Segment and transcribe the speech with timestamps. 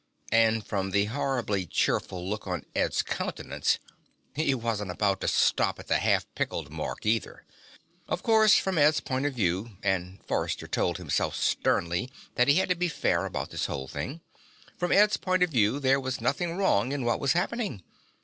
[0.31, 3.77] And from the horribly cheerful look on Ed's countenance,
[4.33, 7.45] he wasn't about to stop at the half pickled mark, either.
[8.07, 12.69] Of course, from Ed's point of view and Forrester told himself sternly that he had
[12.69, 14.21] to be fair about this whole thing
[14.75, 17.83] from Ed's point of view there was nothing wrong in what was happening.